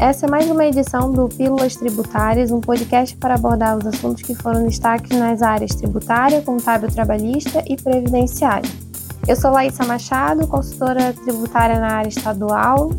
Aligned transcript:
Essa 0.00 0.24
é 0.24 0.30
mais 0.30 0.50
uma 0.50 0.64
edição 0.64 1.12
do 1.12 1.28
Pílulas 1.28 1.76
Tributárias, 1.76 2.50
um 2.50 2.58
podcast 2.58 3.14
para 3.18 3.34
abordar 3.34 3.76
os 3.76 3.84
assuntos 3.84 4.22
que 4.22 4.34
foram 4.34 4.66
destaques 4.66 5.10
nas 5.18 5.42
áreas 5.42 5.74
tributária, 5.74 6.40
contábil 6.40 6.88
trabalhista 6.88 7.62
e 7.68 7.76
previdenciária. 7.76 8.68
Eu 9.28 9.36
sou 9.36 9.50
Laísa 9.50 9.84
Machado, 9.84 10.46
consultora 10.46 11.12
tributária 11.12 11.78
na 11.78 11.96
área 11.96 12.08
estadual. 12.08 12.90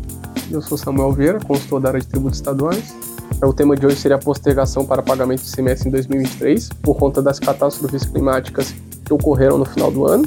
Eu 0.48 0.62
sou 0.62 0.78
Samuel 0.78 1.10
Vieira, 1.10 1.40
consultor 1.40 1.80
da 1.80 1.88
área 1.88 2.00
de 2.00 2.06
tributos 2.06 2.38
estaduais. 2.38 2.94
É, 3.42 3.46
o 3.46 3.52
tema 3.52 3.74
de 3.74 3.84
hoje 3.84 3.96
seria 3.96 4.16
a 4.16 4.20
postergação 4.20 4.86
para 4.86 5.02
pagamento 5.02 5.40
do 5.40 5.48
semestre 5.48 5.88
em 5.88 5.90
2023, 5.90 6.68
por 6.84 6.94
conta 6.94 7.20
das 7.20 7.40
catástrofes 7.40 8.04
climáticas 8.04 8.72
que 9.04 9.12
ocorreram 9.12 9.58
no 9.58 9.64
final 9.64 9.90
do 9.90 10.06
ano, 10.06 10.24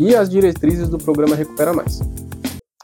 e 0.00 0.16
as 0.16 0.30
diretrizes 0.30 0.88
do 0.88 0.96
programa 0.96 1.36
Recupera 1.36 1.74
Mais. 1.74 2.00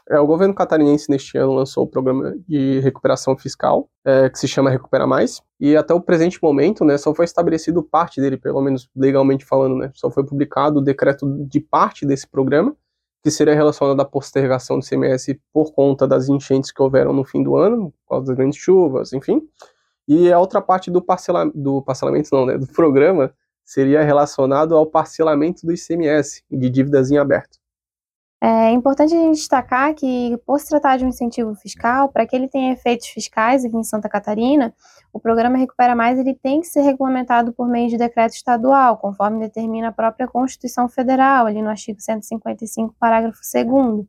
É, 0.09 0.19
o 0.19 0.27
governo 0.27 0.53
catarinense 0.53 1.09
neste 1.09 1.37
ano 1.37 1.53
lançou 1.53 1.85
o 1.85 1.87
programa 1.87 2.35
de 2.47 2.79
recuperação 2.81 3.37
fiscal, 3.37 3.89
é, 4.03 4.29
que 4.29 4.37
se 4.37 4.47
chama 4.47 4.69
Recupera 4.69 5.07
Mais, 5.07 5.41
e 5.59 5.77
até 5.77 5.93
o 5.93 6.01
presente 6.01 6.39
momento, 6.43 6.83
né, 6.83 6.97
só 6.97 7.15
foi 7.15 7.23
estabelecido 7.23 7.81
parte 7.81 8.19
dele, 8.19 8.35
pelo 8.35 8.61
menos 8.61 8.89
legalmente 8.93 9.45
falando, 9.45 9.77
né, 9.77 9.91
só 9.93 10.11
foi 10.11 10.25
publicado 10.25 10.79
o 10.79 10.83
decreto 10.83 11.25
de 11.47 11.61
parte 11.61 12.05
desse 12.05 12.27
programa, 12.27 12.75
que 13.23 13.31
seria 13.31 13.55
relacionado 13.55 14.01
à 14.01 14.05
postergação 14.05 14.77
do 14.77 14.85
CMS 14.85 15.39
por 15.53 15.71
conta 15.71 16.05
das 16.05 16.27
enchentes 16.27 16.69
que 16.69 16.81
houveram 16.81 17.13
no 17.13 17.23
fim 17.23 17.41
do 17.41 17.55
ano, 17.55 17.93
por 18.03 18.15
causa 18.15 18.27
das 18.27 18.35
grandes 18.35 18.59
chuvas, 18.59 19.13
enfim. 19.13 19.41
E 20.05 20.33
a 20.33 20.37
outra 20.37 20.61
parte 20.61 20.91
do, 20.91 21.01
parcela, 21.01 21.49
do 21.55 21.81
parcelamento, 21.81 22.27
não, 22.33 22.45
né, 22.45 22.57
do 22.57 22.67
programa, 22.67 23.33
seria 23.63 24.03
relacionado 24.03 24.75
ao 24.75 24.85
parcelamento 24.85 25.65
do 25.65 25.71
ICMS 25.71 26.43
de 26.51 26.69
dívidas 26.69 27.09
em 27.09 27.17
aberto. 27.17 27.62
É 28.45 28.71
importante 28.71 29.15
a 29.15 29.17
gente 29.17 29.37
destacar 29.37 29.95
que, 29.95 30.37
por 30.45 30.59
se 30.59 30.67
tratar 30.67 30.97
de 30.97 31.05
um 31.05 31.07
incentivo 31.07 31.55
fiscal, 31.55 32.09
para 32.09 32.27
que 32.27 32.35
ele 32.35 32.49
tenha 32.49 32.73
efeitos 32.73 33.07
fiscais 33.07 33.63
aqui 33.63 33.77
em 33.77 33.85
Santa 33.85 34.09
Catarina, 34.09 34.75
o 35.13 35.19
programa 35.19 35.57
Recupera 35.57 35.95
Mais 35.95 36.19
ele 36.19 36.35
tem 36.35 36.59
que 36.59 36.67
ser 36.67 36.81
regulamentado 36.81 37.53
por 37.53 37.69
meio 37.69 37.87
de 37.87 37.97
decreto 37.97 38.33
estadual, 38.33 38.97
conforme 38.97 39.39
determina 39.39 39.87
a 39.87 39.91
própria 39.93 40.27
Constituição 40.27 40.89
Federal, 40.89 41.45
ali 41.45 41.61
no 41.61 41.69
artigo 41.69 42.01
155, 42.01 42.93
parágrafo 42.99 43.39
2 43.39 44.05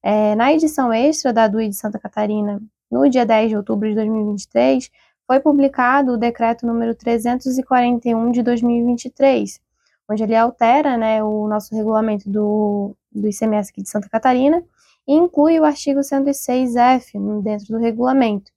é, 0.00 0.36
Na 0.36 0.52
edição 0.52 0.92
extra 0.92 1.32
da 1.32 1.48
DUI 1.48 1.68
de 1.68 1.74
Santa 1.74 1.98
Catarina, 1.98 2.62
no 2.88 3.10
dia 3.10 3.26
10 3.26 3.48
de 3.48 3.56
outubro 3.56 3.88
de 3.88 3.96
2023, 3.96 4.88
foi 5.26 5.40
publicado 5.40 6.12
o 6.12 6.16
decreto 6.16 6.64
número 6.64 6.94
341 6.94 8.30
de 8.30 8.44
2023, 8.44 9.60
onde 10.08 10.22
ele 10.22 10.36
altera 10.36 10.96
né, 10.96 11.20
o 11.24 11.48
nosso 11.48 11.74
regulamento 11.74 12.30
do, 12.30 12.94
do 13.14 13.28
ICMS 13.28 13.70
aqui 13.70 13.82
de 13.82 13.88
Santa 13.88 14.08
Catarina 14.08 14.62
e 15.06 15.14
inclui 15.14 15.58
o 15.58 15.64
artigo 15.64 16.00
106F 16.00 17.42
dentro 17.42 17.66
do 17.68 17.78
regulamento, 17.78 18.50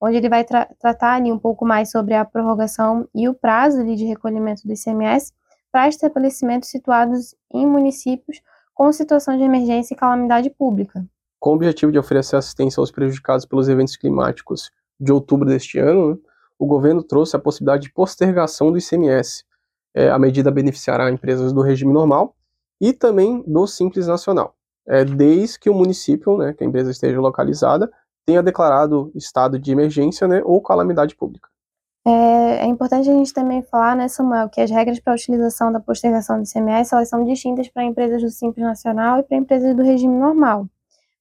onde 0.00 0.16
ele 0.16 0.28
vai 0.28 0.44
tra 0.44 0.66
tratar 0.80 1.14
ali 1.14 1.30
um 1.30 1.38
pouco 1.38 1.64
mais 1.64 1.90
sobre 1.90 2.14
a 2.14 2.24
prorrogação 2.24 3.08
e 3.14 3.28
o 3.28 3.34
prazo 3.34 3.80
ali 3.80 3.94
de 3.94 4.04
recolhimento 4.04 4.66
do 4.66 4.72
ICMS 4.72 5.32
para 5.70 5.88
estabelecimentos 5.88 6.68
situados 6.68 7.34
em 7.52 7.66
municípios 7.66 8.40
com 8.74 8.92
situação 8.92 9.36
de 9.36 9.42
emergência 9.42 9.94
e 9.94 9.96
calamidade 9.96 10.50
pública. 10.50 11.04
Com 11.38 11.50
o 11.50 11.54
objetivo 11.54 11.92
de 11.92 11.98
oferecer 11.98 12.36
assistência 12.36 12.80
aos 12.80 12.90
prejudicados 12.90 13.46
pelos 13.46 13.68
eventos 13.68 13.96
climáticos 13.96 14.70
de 14.98 15.12
outubro 15.12 15.48
deste 15.48 15.78
ano, 15.78 16.10
né, 16.10 16.16
o 16.58 16.66
governo 16.66 17.02
trouxe 17.02 17.34
a 17.34 17.38
possibilidade 17.38 17.84
de 17.84 17.92
postergação 17.92 18.70
do 18.70 18.78
ICMS, 18.78 19.44
é, 19.94 20.08
a 20.08 20.18
medida 20.18 20.50
beneficiará 20.50 21.10
empresas 21.10 21.52
do 21.52 21.60
regime 21.60 21.92
normal 21.92 22.34
e 22.82 22.92
também 22.92 23.44
do 23.46 23.64
Simples 23.64 24.08
Nacional, 24.08 24.56
é, 24.88 25.04
desde 25.04 25.60
que 25.60 25.70
o 25.70 25.74
município, 25.74 26.36
né, 26.36 26.52
que 26.52 26.64
a 26.64 26.66
empresa 26.66 26.90
esteja 26.90 27.20
localizada, 27.20 27.88
tenha 28.26 28.42
declarado 28.42 29.12
estado 29.14 29.56
de 29.56 29.70
emergência 29.70 30.26
né, 30.26 30.42
ou 30.44 30.60
calamidade 30.60 31.14
pública. 31.14 31.48
É, 32.04 32.64
é, 32.64 32.66
importante 32.66 33.08
a 33.08 33.12
gente 33.12 33.32
também 33.32 33.62
falar, 33.62 33.94
né, 33.94 34.08
Samuel, 34.08 34.48
que 34.48 34.60
as 34.60 34.68
regras 34.68 34.98
para 34.98 35.12
a 35.12 35.14
utilização 35.14 35.70
da 35.70 35.78
postergação 35.78 36.42
do 36.42 36.48
ICMS 36.48 36.92
elas 36.92 37.08
são 37.08 37.24
distintas 37.24 37.68
para 37.68 37.84
empresas 37.84 38.20
do 38.20 38.30
Simples 38.30 38.66
Nacional 38.66 39.20
e 39.20 39.22
para 39.22 39.36
empresas 39.36 39.76
do 39.76 39.82
regime 39.82 40.18
normal. 40.18 40.66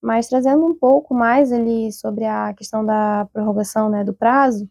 Mas 0.02 0.28
trazendo 0.28 0.66
um 0.66 0.74
pouco 0.74 1.14
mais 1.14 1.52
ali 1.52 1.92
sobre 1.92 2.26
a 2.26 2.56
questão 2.56 2.84
da 2.84 3.28
prorrogação 3.32 3.88
né, 3.88 4.04
do 4.04 4.16
prazo, 4.16 4.68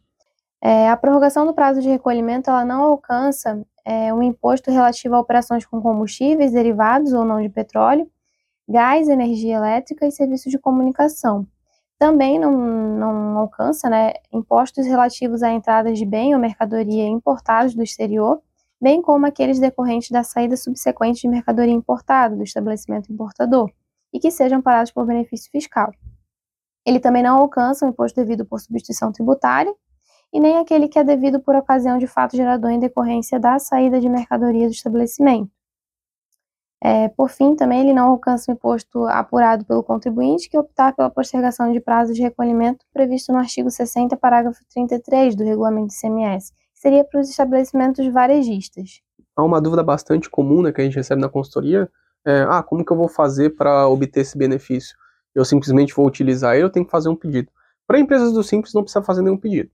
é, 0.61 0.91
a 0.91 0.97
prorrogação 0.97 1.47
do 1.47 1.55
prazo 1.55 1.81
de 1.81 1.89
recolhimento 1.89 2.51
ela 2.51 2.65
não 2.65 2.83
alcança 2.83 3.65
é, 3.85 4.13
um 4.13 4.23
imposto 4.23 4.71
relativo 4.71 5.15
a 5.15 5.21
operações 5.21 5.67
com 5.67 5.81
combustíveis, 5.81 6.53
derivados 6.53 7.13
ou 7.13 7.25
não 7.25 7.41
de 7.41 7.49
petróleo, 7.49 8.11
gás, 8.69 9.09
energia 9.09 9.57
elétrica 9.57 10.07
e 10.07 10.13
serviços 10.13 10.51
de 10.51 10.59
comunicação. 10.59 11.47
Também 11.99 12.39
não, 12.39 12.53
não 12.53 13.39
alcança 13.39 13.91
né, 13.91 14.15
impostos 14.33 14.87
relativos 14.87 15.43
a 15.43 15.53
entradas 15.53 15.99
de 15.99 16.07
bem 16.07 16.35
ou 16.35 16.41
mercadoria 16.41 17.07
importados 17.07 17.75
do 17.75 17.83
exterior, 17.83 18.41
bem 18.81 19.03
como 19.03 19.27
aqueles 19.27 19.59
decorrentes 19.59 20.11
da 20.11 20.23
saída 20.23 20.57
subsequente 20.57 21.21
de 21.21 21.29
mercadoria 21.29 21.75
importada 21.75 22.35
do 22.35 22.43
estabelecimento 22.43 23.13
importador 23.13 23.71
e 24.13 24.19
que 24.19 24.31
sejam 24.31 24.63
parados 24.63 24.93
por 24.93 25.07
benefício 25.07 25.51
fiscal. 25.51 25.93
Ele 26.87 26.99
também 26.99 27.23
não 27.23 27.39
alcança 27.39 27.85
o 27.85 27.89
imposto 27.89 28.19
devido 28.19 28.47
por 28.47 28.59
substituição 28.59 29.13
tributária 29.13 29.75
e 30.33 30.39
nem 30.39 30.59
aquele 30.59 30.89
que 30.89 30.99
é 30.99 31.05
devido 31.05 31.41
por 31.41 31.57
ocasião 31.57 31.99
de 31.99 32.07
fato 32.07 32.37
gerador 32.37 32.71
em 32.71 32.79
decorrência 32.79 33.39
da 33.39 33.59
saída 33.59 34.01
de 34.01 34.09
mercadoria 34.09 34.67
do 34.67 34.73
estabelecimento. 34.73 35.51
É, 36.83 37.09
por 37.09 37.29
fim, 37.29 37.55
também 37.55 37.81
ele 37.81 37.93
não 37.93 38.07
alcança 38.07 38.51
o 38.51 38.55
imposto 38.55 39.05
apurado 39.05 39.67
pelo 39.67 39.83
contribuinte 39.83 40.49
que 40.49 40.57
optar 40.57 40.95
pela 40.95 41.11
postergação 41.11 41.71
de 41.71 41.81
prazo 41.81 42.15
de 42.15 42.23
recolhimento 42.23 42.87
previsto 42.93 43.33
no 43.33 43.39
artigo 43.39 43.71
60, 43.71 44.17
parágrafo 44.17 44.61
33 44.73 45.37
do 45.37 45.45
regulamento 45.45 45.93
ICMS, 45.93 46.53
que 46.53 46.81
seria 46.81 47.05
para 47.05 47.21
os 47.21 47.29
estabelecimentos 47.29 48.07
varejistas. 48.11 49.03
Há 49.37 49.45
uma 49.45 49.61
dúvida 49.61 49.83
bastante 49.83 50.31
comum 50.31 50.63
né, 50.63 50.73
que 50.73 50.81
a 50.81 50.85
gente 50.85 50.97
recebe 50.97 51.21
na 51.21 51.29
consultoria, 51.29 51.91
é, 52.25 52.47
ah, 52.49 52.63
como 52.63 52.85
que 52.85 52.93
eu 52.93 52.97
vou 52.97 53.09
fazer 53.09 53.51
para 53.51 53.87
obter 53.87 54.21
esse 54.21 54.39
benefício? 54.39 54.97
Eu 55.35 55.45
simplesmente 55.45 55.95
vou 55.95 56.07
utilizar 56.07 56.55
ele 56.55 56.65
ou 56.65 56.71
tenho 56.71 56.85
que 56.85 56.91
fazer 56.91 57.11
um 57.11 57.17
pedido? 57.17 57.51
Para 57.87 57.99
empresas 57.99 58.33
do 58.33 58.43
Simples 58.43 58.73
não 58.73 58.83
precisa 58.83 59.03
fazer 59.03 59.21
nenhum 59.21 59.37
pedido 59.37 59.71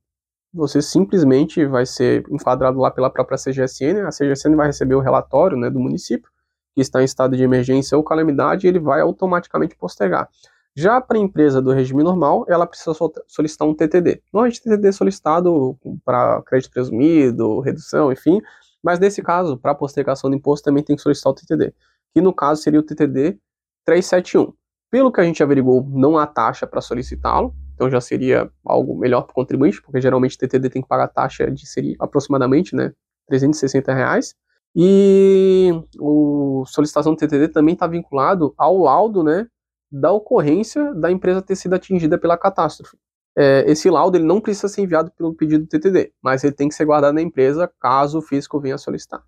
você 0.53 0.81
simplesmente 0.81 1.65
vai 1.67 1.85
ser 1.85 2.25
enquadrado 2.31 2.79
lá 2.79 2.91
pela 2.91 3.11
própria 3.11 3.39
CGSN, 3.39 4.01
a 4.07 4.11
CGSN 4.11 4.55
vai 4.57 4.67
receber 4.67 4.95
o 4.95 5.01
relatório 5.01 5.57
né, 5.57 5.69
do 5.69 5.79
município, 5.79 6.31
que 6.75 6.81
está 6.81 7.01
em 7.01 7.05
estado 7.05 7.37
de 7.37 7.43
emergência 7.43 7.97
ou 7.97 8.05
calamidade, 8.05 8.67
e 8.67 8.69
ele 8.69 8.79
vai 8.79 9.01
automaticamente 9.01 9.77
postergar. 9.77 10.29
Já 10.75 11.01
para 11.01 11.17
a 11.17 11.21
empresa 11.21 11.63
do 11.63 11.73
regime 11.73 12.03
normal, 12.03 12.45
ela 12.49 12.67
precisa 12.67 12.93
solicitar 13.27 13.67
um 13.67 13.75
TTD. 13.75 14.23
Normalmente 14.31 14.63
TTD 14.63 14.89
é 14.89 14.93
solicitado 14.93 15.79
para 16.05 16.43
crédito 16.43 16.71
presumido, 16.71 17.61
redução, 17.61 18.13
enfim, 18.13 18.43
mas 18.83 18.99
nesse 18.99 19.23
caso, 19.23 19.57
para 19.57 19.75
postergação 19.75 20.29
do 20.29 20.37
imposto, 20.37 20.65
também 20.65 20.85
tem 20.85 20.95
que 20.95 21.03
solicitar 21.03 21.33
o 21.33 21.35
TTD, 21.35 21.75
que 22.13 22.21
no 22.21 22.33
caso 22.33 22.63
seria 22.63 22.79
o 22.79 22.83
TTD 22.83 23.39
371. 23.87 24.53
Pelo 24.91 25.11
que 25.11 25.21
a 25.21 25.25
gente 25.25 25.43
averiguou, 25.43 25.83
não 25.89 26.19
há 26.19 26.27
taxa 26.27 26.67
para 26.67 26.81
solicitá-lo, 26.81 27.55
então 27.77 27.91
já 27.91 28.01
seria 28.01 28.51
algo 28.65 28.99
melhor 28.99 29.23
para 29.23 29.33
o 29.33 29.35
contribuinte, 29.35 29.81
porque 29.83 30.01
geralmente 30.01 30.35
o 30.35 30.39
TTD 30.39 30.71
tem 30.71 30.83
que 30.83 30.89
pagar 30.89 31.09
taxa 31.09 31.51
de 31.51 31.67
seria 31.67 31.95
aproximadamente, 32.01 32.75
né, 32.75 32.93
360 33.29 33.95
reais. 33.95 34.35
E 34.75 35.71
o 36.01 36.65
solicitação 36.67 37.15
do 37.15 37.19
TTD 37.19 37.49
também 37.49 37.75
está 37.75 37.87
vinculado 37.87 38.55
ao 38.57 38.79
laudo, 38.79 39.23
né, 39.23 39.47
da 39.93 40.11
ocorrência 40.11 40.93
da 40.95 41.11
empresa 41.11 41.43
ter 41.43 41.55
sido 41.55 41.75
atingida 41.75 42.19
pela 42.19 42.37
catástrofe. 42.37 42.97
É, 43.39 43.71
esse 43.71 43.91
laudo 43.91 44.17
ele 44.17 44.25
não 44.25 44.41
precisa 44.41 44.69
ser 44.69 44.81
enviado 44.81 45.13
pelo 45.17 45.35
pedido 45.35 45.65
do 45.65 45.69
TTD, 45.69 46.13
mas 46.23 46.43
ele 46.43 46.55
tem 46.55 46.69
que 46.69 46.75
ser 46.75 46.87
guardado 46.87 47.15
na 47.15 47.23
empresa 47.23 47.71
caso 47.79 48.19
o 48.19 48.23
fisco 48.23 48.59
venha 48.59 48.79
solicitar. 48.79 49.23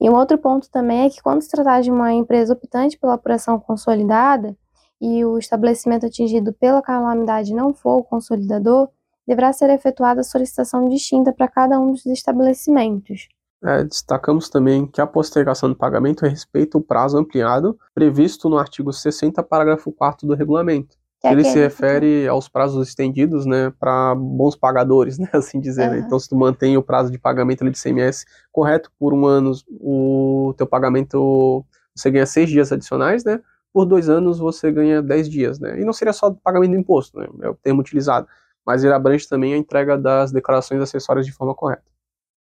E 0.00 0.10
um 0.10 0.14
outro 0.14 0.36
ponto 0.36 0.68
também 0.70 1.06
é 1.06 1.10
que 1.10 1.22
quando 1.22 1.40
se 1.40 1.50
tratar 1.50 1.80
de 1.80 1.90
uma 1.90 2.12
empresa 2.12 2.52
optante 2.52 2.98
pela 2.98 3.14
apuração 3.14 3.58
consolidada, 3.60 4.56
e 5.00 5.24
o 5.24 5.38
estabelecimento 5.38 6.06
atingido 6.06 6.52
pela 6.52 6.82
calamidade 6.82 7.54
não 7.54 7.74
for 7.74 7.98
o 7.98 8.04
consolidador, 8.04 8.88
deverá 9.26 9.52
ser 9.52 9.70
efetuada 9.70 10.22
solicitação 10.22 10.88
distinta 10.88 11.32
para 11.32 11.48
cada 11.48 11.78
um 11.78 11.92
dos 11.92 12.06
estabelecimentos. 12.06 13.28
É, 13.64 13.82
destacamos 13.82 14.48
também 14.48 14.86
que 14.86 15.00
a 15.00 15.06
postergação 15.06 15.68
do 15.68 15.74
pagamento 15.74 16.26
respeita 16.26 16.78
o 16.78 16.82
prazo 16.82 17.18
ampliado 17.18 17.76
previsto 17.94 18.48
no 18.48 18.58
artigo 18.58 18.92
60, 18.92 19.42
parágrafo 19.42 19.90
4 19.90 20.26
do 20.26 20.34
regulamento. 20.34 20.96
Que 21.20 21.28
ele 21.28 21.42
se 21.42 21.58
refere 21.58 22.22
que... 22.22 22.28
aos 22.28 22.48
prazos 22.48 22.86
estendidos, 22.86 23.46
né, 23.46 23.72
para 23.80 24.14
bons 24.14 24.54
pagadores, 24.54 25.18
né, 25.18 25.28
assim 25.32 25.58
dizer. 25.58 25.88
Uhum. 25.88 25.94
Né? 25.94 25.98
Então, 26.06 26.18
se 26.18 26.28
tu 26.28 26.36
mantém 26.36 26.76
o 26.76 26.82
prazo 26.82 27.10
de 27.10 27.18
pagamento 27.18 27.62
ali 27.62 27.70
de 27.70 27.80
CMS 27.80 28.24
correto 28.52 28.92
por 28.98 29.12
um 29.12 29.26
ano, 29.26 29.52
o 29.80 30.54
teu 30.56 30.66
pagamento 30.66 31.64
você 31.94 32.10
ganha 32.10 32.26
seis 32.26 32.50
dias 32.50 32.70
adicionais, 32.70 33.24
né? 33.24 33.40
Por 33.76 33.84
dois 33.84 34.08
anos 34.08 34.38
você 34.38 34.72
ganha 34.72 35.02
10 35.02 35.28
dias, 35.28 35.60
né? 35.60 35.78
E 35.78 35.84
não 35.84 35.92
seria 35.92 36.14
só 36.14 36.30
pagamento 36.30 36.70
do 36.70 36.78
imposto, 36.78 37.18
né? 37.18 37.26
É 37.42 37.50
o 37.50 37.54
termo 37.54 37.82
utilizado, 37.82 38.26
mas 38.64 38.82
ele 38.82 38.94
abrange 38.94 39.28
também 39.28 39.52
a 39.52 39.58
entrega 39.58 39.98
das 39.98 40.32
declarações 40.32 40.80
acessórias 40.80 41.26
de 41.26 41.32
forma 41.32 41.54
correta. 41.54 41.82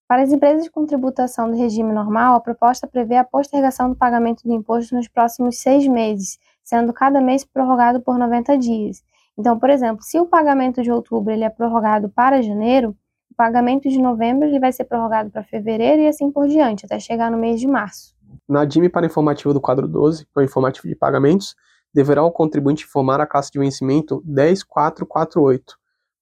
Para 0.07 0.21
as 0.21 0.31
empresas 0.31 0.69
com 0.69 0.85
tributação 0.85 1.51
do 1.51 1.57
regime 1.57 1.91
normal, 1.91 2.37
a 2.37 2.39
proposta 2.39 2.87
prevê 2.87 3.17
a 3.17 3.23
postergação 3.25 3.89
do 3.89 3.97
pagamento 3.97 4.47
do 4.47 4.53
imposto 4.53 4.95
nos 4.95 5.09
próximos 5.09 5.57
seis 5.57 5.85
meses, 5.85 6.39
sendo 6.63 6.93
cada 6.93 7.19
mês 7.19 7.43
prorrogado 7.43 7.99
por 7.99 8.17
90 8.17 8.57
dias. 8.57 9.03
Então, 9.37 9.59
por 9.59 9.69
exemplo, 9.69 10.03
se 10.03 10.17
o 10.17 10.25
pagamento 10.25 10.81
de 10.81 10.89
outubro 10.89 11.33
ele 11.33 11.43
é 11.43 11.49
prorrogado 11.49 12.07
para 12.07 12.41
janeiro, 12.41 12.95
o 13.29 13.35
pagamento 13.35 13.89
de 13.89 14.01
novembro 14.01 14.47
ele 14.47 14.57
vai 14.57 14.71
ser 14.71 14.85
prorrogado 14.85 15.29
para 15.29 15.43
fevereiro 15.43 16.01
e 16.01 16.07
assim 16.07 16.31
por 16.31 16.47
diante, 16.47 16.85
até 16.85 16.97
chegar 16.97 17.29
no 17.29 17.37
mês 17.37 17.59
de 17.59 17.67
março. 17.67 18.14
Na 18.47 18.63
DIME 18.63 18.89
para 18.89 19.05
informativo 19.05 19.53
do 19.53 19.61
quadro 19.61 19.87
12, 19.87 20.25
que 20.25 20.31
é 20.37 20.39
o 20.39 20.43
informativo 20.43 20.87
de 20.87 20.95
pagamentos, 20.95 21.55
deverá 21.93 22.23
o 22.23 22.31
contribuinte 22.31 22.83
informar 22.83 23.19
a 23.19 23.25
Caixa 23.25 23.49
de 23.51 23.59
vencimento 23.59 24.21
10448 24.25 25.77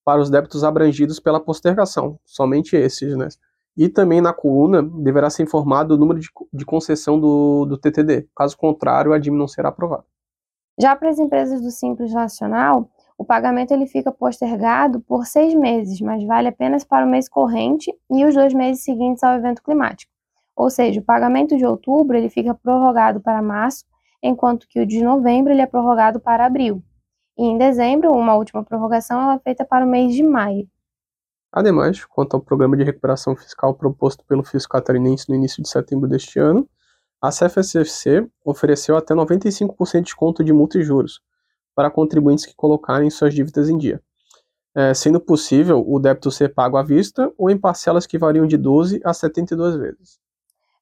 para 0.05 0.21
os 0.21 0.29
débitos 0.29 0.63
abrangidos 0.63 1.19
pela 1.19 1.39
postergação, 1.39 2.19
somente 2.23 2.75
esses, 2.75 3.17
né? 3.17 3.27
E 3.75 3.89
também 3.89 4.21
na 4.21 4.31
coluna 4.31 4.83
deverá 4.83 5.29
ser 5.29 5.43
informado 5.43 5.95
o 5.95 5.97
número 5.97 6.19
de, 6.19 6.29
de 6.53 6.65
concessão 6.65 7.19
do, 7.19 7.65
do 7.65 7.77
TTD. 7.77 8.27
Caso 8.35 8.55
contrário, 8.55 9.13
a 9.13 9.17
DIM 9.17 9.31
não 9.31 9.47
será 9.47 9.69
aprovada. 9.69 10.05
Já 10.79 10.95
para 10.95 11.09
as 11.09 11.17
empresas 11.17 11.61
do 11.61 11.71
Simples 11.71 12.13
Nacional, 12.13 12.89
o 13.17 13.25
pagamento 13.25 13.71
ele 13.71 13.87
fica 13.87 14.11
postergado 14.11 14.99
por 15.01 15.25
seis 15.25 15.55
meses, 15.55 15.99
mas 16.01 16.23
vale 16.23 16.47
apenas 16.47 16.83
para 16.83 17.05
o 17.05 17.09
mês 17.09 17.27
corrente 17.27 17.91
e 18.11 18.25
os 18.25 18.35
dois 18.35 18.53
meses 18.53 18.83
seguintes 18.83 19.23
ao 19.23 19.35
evento 19.35 19.63
climático. 19.63 20.12
Ou 20.55 20.69
seja, 20.69 20.99
o 20.99 21.03
pagamento 21.03 21.57
de 21.57 21.65
outubro 21.65 22.15
ele 22.15 22.29
fica 22.29 22.53
prorrogado 22.53 23.19
para 23.19 23.41
março, 23.41 23.85
enquanto 24.21 24.67
que 24.67 24.79
o 24.79 24.85
de 24.85 25.03
novembro 25.03 25.51
ele 25.51 25.61
é 25.61 25.65
prorrogado 25.65 26.19
para 26.19 26.45
abril. 26.45 26.83
E 27.37 27.43
em 27.43 27.57
dezembro, 27.57 28.11
uma 28.11 28.35
última 28.35 28.63
prorrogação 28.63 29.31
é 29.31 29.39
feita 29.39 29.65
para 29.65 29.85
o 29.85 29.89
mês 29.89 30.13
de 30.13 30.23
maio. 30.23 30.67
Ademais, 31.51 32.03
quanto 32.05 32.35
ao 32.35 32.41
programa 32.41 32.75
de 32.75 32.83
recuperação 32.83 33.35
fiscal 33.35 33.75
proposto 33.75 34.25
pelo 34.25 34.43
fisco 34.43 34.71
catarinense 34.71 35.29
no 35.29 35.35
início 35.35 35.61
de 35.61 35.69
setembro 35.69 36.07
deste 36.07 36.39
ano, 36.39 36.67
a 37.21 37.29
CFSFC 37.29 38.27
ofereceu 38.43 38.97
até 38.97 39.13
95% 39.13 39.91
de 39.93 40.01
desconto 40.01 40.43
de 40.43 40.51
multa 40.51 40.79
e 40.79 40.83
juros 40.83 41.21
para 41.75 41.89
contribuintes 41.89 42.45
que 42.45 42.55
colocarem 42.55 43.09
suas 43.09 43.33
dívidas 43.33 43.69
em 43.69 43.77
dia, 43.77 44.01
é, 44.75 44.93
sendo 44.93 45.19
possível 45.19 45.83
o 45.87 45.99
débito 45.99 46.31
ser 46.31 46.53
pago 46.53 46.75
à 46.75 46.83
vista 46.83 47.31
ou 47.37 47.49
em 47.49 47.57
parcelas 47.57 48.05
que 48.05 48.17
variam 48.17 48.45
de 48.45 48.57
12 48.57 48.99
a 49.03 49.13
72 49.13 49.75
vezes. 49.75 50.22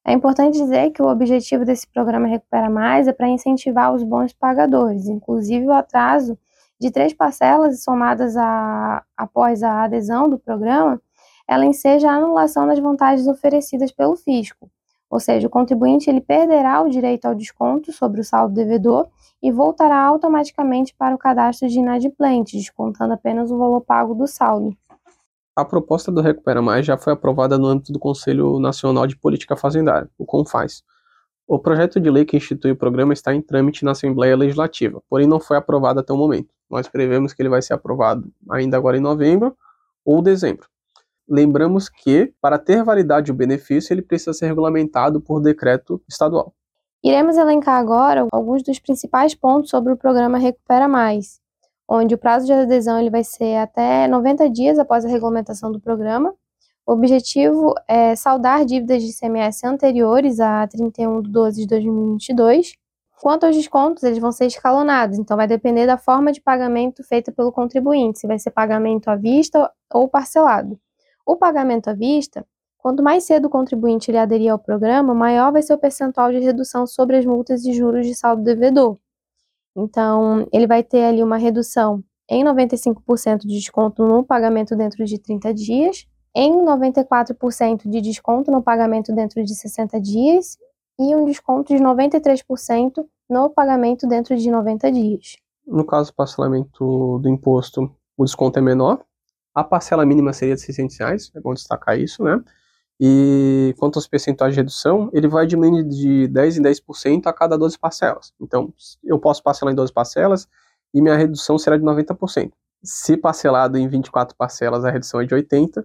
É 0.04 0.12
importante 0.12 0.58
dizer 0.58 0.90
que 0.90 1.00
o 1.00 1.06
objetivo 1.06 1.64
desse 1.64 1.86
programa 1.86 2.26
Recupera 2.26 2.68
Mais 2.68 3.06
é 3.06 3.12
para 3.12 3.28
incentivar 3.28 3.94
os 3.94 4.02
bons 4.02 4.32
pagadores, 4.32 5.06
inclusive 5.06 5.66
o 5.66 5.72
atraso 5.72 6.36
de 6.80 6.90
três 6.90 7.14
parcelas 7.14 7.84
somadas 7.84 8.36
a, 8.36 9.04
após 9.16 9.62
a 9.62 9.84
adesão 9.84 10.28
do 10.28 10.38
programa, 10.38 11.00
ela 11.46 11.64
enseja 11.64 12.10
a 12.10 12.16
anulação 12.16 12.66
das 12.66 12.80
vantagens 12.80 13.28
oferecidas 13.28 13.92
pelo 13.92 14.16
fisco. 14.16 14.68
Ou 15.08 15.20
seja, 15.20 15.46
o 15.46 15.50
contribuinte 15.50 16.10
ele 16.10 16.20
perderá 16.20 16.80
o 16.82 16.88
direito 16.88 17.26
ao 17.26 17.34
desconto 17.34 17.92
sobre 17.92 18.20
o 18.20 18.24
saldo 18.24 18.54
devedor 18.54 19.06
e 19.42 19.52
voltará 19.52 19.98
automaticamente 19.98 20.94
para 20.96 21.14
o 21.14 21.18
cadastro 21.18 21.68
de 21.68 21.78
inadimplente, 21.78 22.56
descontando 22.56 23.12
apenas 23.12 23.50
o 23.50 23.58
valor 23.58 23.82
pago 23.82 24.14
do 24.14 24.26
saldo. 24.26 24.76
A 25.54 25.66
proposta 25.66 26.10
do 26.10 26.22
Recupera 26.22 26.62
Mais 26.62 26.86
já 26.86 26.96
foi 26.96 27.12
aprovada 27.12 27.58
no 27.58 27.66
âmbito 27.66 27.92
do 27.92 27.98
Conselho 27.98 28.58
Nacional 28.58 29.06
de 29.06 29.14
Política 29.14 29.54
Fazendária, 29.54 30.08
o 30.16 30.24
CONFAS. 30.24 30.82
O 31.46 31.58
projeto 31.58 32.00
de 32.00 32.10
lei 32.10 32.24
que 32.24 32.38
institui 32.38 32.70
o 32.70 32.76
programa 32.76 33.12
está 33.12 33.34
em 33.34 33.42
trâmite 33.42 33.84
na 33.84 33.90
Assembleia 33.90 34.34
Legislativa, 34.34 35.02
porém 35.10 35.26
não 35.26 35.38
foi 35.38 35.58
aprovado 35.58 36.00
até 36.00 36.10
o 36.10 36.16
momento. 36.16 36.48
Nós 36.70 36.88
prevemos 36.88 37.34
que 37.34 37.42
ele 37.42 37.50
vai 37.50 37.60
ser 37.60 37.74
aprovado 37.74 38.32
ainda 38.50 38.78
agora 38.78 38.96
em 38.96 39.00
novembro 39.00 39.54
ou 40.02 40.22
dezembro. 40.22 40.66
Lembramos 41.28 41.90
que, 41.90 42.32
para 42.40 42.58
ter 42.58 42.82
validade 42.82 43.30
o 43.30 43.34
benefício, 43.34 43.92
ele 43.92 44.00
precisa 44.00 44.32
ser 44.32 44.46
regulamentado 44.46 45.20
por 45.20 45.38
decreto 45.38 46.02
estadual. 46.08 46.54
Iremos 47.04 47.36
elencar 47.36 47.78
agora 47.78 48.26
alguns 48.32 48.62
dos 48.62 48.78
principais 48.78 49.34
pontos 49.34 49.68
sobre 49.68 49.92
o 49.92 49.98
programa 49.98 50.38
Recupera 50.38 50.88
Mais, 50.88 51.41
onde 51.94 52.14
o 52.14 52.18
prazo 52.18 52.46
de 52.46 52.52
adesão 52.54 52.98
ele 52.98 53.10
vai 53.10 53.22
ser 53.22 53.56
até 53.56 54.08
90 54.08 54.48
dias 54.48 54.78
após 54.78 55.04
a 55.04 55.08
regulamentação 55.08 55.70
do 55.70 55.78
programa. 55.78 56.34
O 56.86 56.92
objetivo 56.92 57.74
é 57.86 58.16
saldar 58.16 58.64
dívidas 58.64 59.02
de 59.02 59.10
ICMS 59.10 59.66
anteriores 59.66 60.40
a 60.40 60.66
31 60.66 61.20
de 61.20 61.30
12 61.30 61.60
de 61.60 61.66
2022. 61.66 62.74
Quanto 63.20 63.44
aos 63.44 63.54
descontos, 63.54 64.02
eles 64.02 64.18
vão 64.18 64.32
ser 64.32 64.46
escalonados, 64.46 65.18
então 65.18 65.36
vai 65.36 65.46
depender 65.46 65.86
da 65.86 65.98
forma 65.98 66.32
de 66.32 66.40
pagamento 66.40 67.04
feita 67.04 67.30
pelo 67.30 67.52
contribuinte, 67.52 68.18
se 68.20 68.26
vai 68.26 68.38
ser 68.38 68.50
pagamento 68.50 69.08
à 69.08 69.14
vista 69.14 69.70
ou 69.92 70.08
parcelado. 70.08 70.80
O 71.26 71.36
pagamento 71.36 71.88
à 71.88 71.92
vista, 71.92 72.44
quanto 72.78 73.02
mais 73.02 73.24
cedo 73.24 73.46
o 73.46 73.50
contribuinte 73.50 74.10
ele 74.10 74.18
aderir 74.18 74.50
ao 74.50 74.58
programa, 74.58 75.14
maior 75.14 75.52
vai 75.52 75.62
ser 75.62 75.74
o 75.74 75.78
percentual 75.78 76.32
de 76.32 76.38
redução 76.38 76.86
sobre 76.86 77.18
as 77.18 77.26
multas 77.26 77.64
e 77.64 77.72
juros 77.74 78.06
de 78.06 78.14
saldo 78.14 78.42
devedor. 78.42 78.98
Então, 79.76 80.46
ele 80.52 80.66
vai 80.66 80.82
ter 80.82 81.04
ali 81.04 81.22
uma 81.22 81.36
redução 81.36 82.02
em 82.28 82.44
95% 82.44 83.38
de 83.38 83.54
desconto 83.58 84.06
no 84.06 84.24
pagamento 84.24 84.76
dentro 84.76 85.04
de 85.04 85.18
30 85.18 85.52
dias, 85.52 86.06
em 86.34 86.52
94% 86.64 87.88
de 87.88 88.00
desconto 88.00 88.50
no 88.50 88.62
pagamento 88.62 89.14
dentro 89.14 89.44
de 89.44 89.54
60 89.54 90.00
dias 90.00 90.56
e 90.98 91.14
um 91.14 91.24
desconto 91.24 91.74
de 91.74 91.82
93% 91.82 93.04
no 93.28 93.50
pagamento 93.50 94.06
dentro 94.06 94.36
de 94.36 94.50
90 94.50 94.92
dias. 94.92 95.36
No 95.66 95.84
caso 95.84 96.10
do 96.10 96.14
parcelamento 96.14 97.18
do 97.18 97.28
imposto, 97.28 97.90
o 98.16 98.24
desconto 98.24 98.58
é 98.58 98.62
menor. 98.62 99.04
A 99.54 99.62
parcela 99.62 100.06
mínima 100.06 100.32
seria 100.32 100.54
de 100.54 100.60
600 100.62 100.98
reais, 100.98 101.30
é 101.34 101.40
bom 101.40 101.52
destacar 101.52 101.98
isso, 101.98 102.22
né? 102.22 102.42
E 103.04 103.74
quanto 103.78 103.96
aos 103.96 104.06
percentuais 104.06 104.54
de 104.54 104.60
redução, 104.60 105.10
ele 105.12 105.26
vai 105.26 105.44
diminuindo 105.44 105.88
de 105.88 106.28
10 106.28 106.58
em 106.58 106.62
10% 106.62 107.26
a 107.26 107.32
cada 107.32 107.58
12 107.58 107.76
parcelas. 107.76 108.32
Então, 108.40 108.72
eu 109.02 109.18
posso 109.18 109.42
parcelar 109.42 109.72
em 109.72 109.74
12 109.74 109.92
parcelas 109.92 110.46
e 110.94 111.02
minha 111.02 111.16
redução 111.16 111.58
será 111.58 111.76
de 111.76 111.82
90%. 111.82 112.52
Se 112.84 113.16
parcelado 113.16 113.76
em 113.76 113.88
24 113.88 114.36
parcelas, 114.36 114.84
a 114.84 114.90
redução 114.92 115.20
é 115.20 115.24
de 115.24 115.34
80%. 115.34 115.84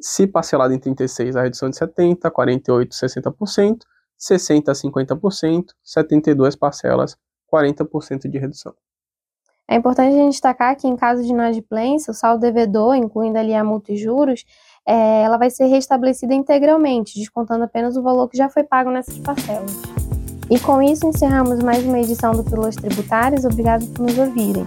Se 0.00 0.26
parcelado 0.26 0.72
em 0.72 0.78
36, 0.78 1.36
a 1.36 1.42
redução 1.42 1.68
é 1.68 1.72
de 1.72 1.76
70%, 1.76 2.20
48%, 2.30 2.88
60%, 2.88 3.80
60% 4.18 4.64
50%, 4.72 5.66
72 5.84 6.56
parcelas, 6.56 7.18
40% 7.52 8.30
de 8.30 8.38
redução. 8.38 8.74
É 9.68 9.74
importante 9.74 10.14
a 10.14 10.18
gente 10.18 10.32
destacar 10.32 10.76
que 10.76 10.86
em 10.86 10.96
caso 10.96 11.22
de 11.22 11.30
inadimplência, 11.30 12.10
o 12.10 12.14
saldo 12.14 12.40
devedor, 12.40 12.94
incluindo 12.94 13.38
ali 13.38 13.52
a 13.52 13.64
multa 13.64 13.92
e 13.92 13.96
juros, 13.96 14.44
é, 14.86 15.22
ela 15.22 15.36
vai 15.36 15.50
ser 15.50 15.66
restabelecida 15.66 16.32
integralmente, 16.32 17.18
descontando 17.18 17.64
apenas 17.64 17.96
o 17.96 18.02
valor 18.02 18.28
que 18.28 18.36
já 18.36 18.48
foi 18.48 18.62
pago 18.62 18.90
nessas 18.90 19.18
parcelas. 19.18 19.72
E 20.48 20.60
com 20.60 20.80
isso 20.80 21.06
encerramos 21.08 21.58
mais 21.60 21.84
uma 21.84 21.98
edição 21.98 22.32
do 22.32 22.44
Pílulas 22.44 22.76
Tributárias. 22.76 23.44
Obrigado 23.44 23.84
por 23.86 24.06
nos 24.06 24.16
ouvirem. 24.16 24.64